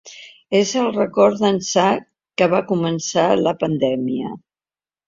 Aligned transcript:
És 0.59 0.71
el 0.83 0.87
rècord 0.95 1.37
d’ençà 1.43 1.85
que 2.43 2.49
va 2.55 2.65
començar 2.73 3.31
la 3.47 3.57
pandèmia. 3.63 4.35